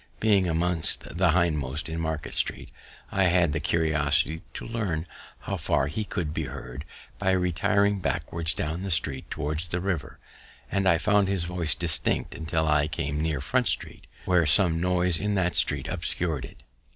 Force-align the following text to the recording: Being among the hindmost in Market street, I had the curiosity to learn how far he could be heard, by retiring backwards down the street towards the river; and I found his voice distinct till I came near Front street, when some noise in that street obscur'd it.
Being 0.19 0.47
among 0.47 0.77
the 1.11 1.29
hindmost 1.33 1.87
in 1.87 1.99
Market 1.99 2.33
street, 2.33 2.71
I 3.11 3.25
had 3.25 3.53
the 3.53 3.59
curiosity 3.59 4.41
to 4.55 4.65
learn 4.65 5.05
how 5.41 5.57
far 5.57 5.85
he 5.85 6.05
could 6.05 6.33
be 6.33 6.45
heard, 6.45 6.85
by 7.19 7.29
retiring 7.33 7.99
backwards 7.99 8.55
down 8.55 8.81
the 8.81 8.89
street 8.89 9.29
towards 9.29 9.67
the 9.67 9.79
river; 9.79 10.17
and 10.71 10.89
I 10.89 10.97
found 10.97 11.27
his 11.27 11.43
voice 11.43 11.75
distinct 11.75 12.33
till 12.47 12.67
I 12.67 12.87
came 12.87 13.21
near 13.21 13.41
Front 13.41 13.67
street, 13.67 14.07
when 14.25 14.47
some 14.47 14.81
noise 14.81 15.19
in 15.19 15.35
that 15.35 15.53
street 15.55 15.87
obscur'd 15.87 16.45
it. 16.45 16.63